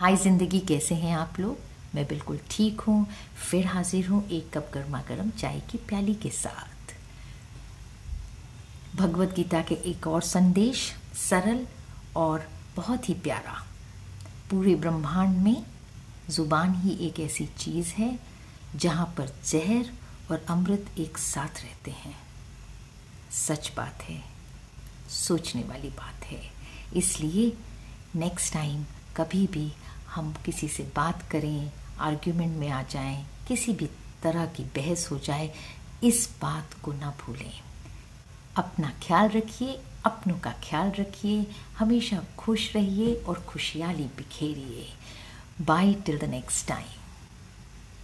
[0.00, 1.58] हाय ज़िंदगी कैसे हैं आप लोग?
[1.94, 3.06] मैं बिल्कुल ठीक हूँ।
[3.40, 6.92] फिर हाजिर हूँ एक कप गर्मा गर्म चाय की प्याली के साथ।
[8.96, 10.82] भगवत गीता के एक और संदेश,
[11.20, 11.66] सरल
[12.16, 13.54] और बहुत ही प्यारा।
[14.50, 15.64] पूरे ब्रह्मांड में
[16.30, 18.18] ज़ुबान ही एक ऐसी चीज़ है,
[18.76, 19.90] जहाँ पर जहर
[20.30, 22.14] और अमृत एक साथ रहते हैं।
[23.38, 24.22] सच बात है,
[25.10, 26.40] सोचने वाली बात है।
[26.96, 27.52] इसलिए
[28.16, 28.84] नेक्स्ट टाइम
[29.18, 29.72] कभी भी
[30.14, 33.86] हम किसी से बात करें आर्ग्यूमेंट में आ जाएँ, किसी भी
[34.22, 35.50] तरह की बहस हो जाए,
[36.04, 37.60] इस बात को ना भूलें।
[38.56, 41.46] अपना ख्याल रखिए, अपनों का ख्याल रखिए,
[41.78, 44.86] हमेशा खुश रहिए और खुशहाली बिखेरिए।
[45.64, 46.97] Bye till the next time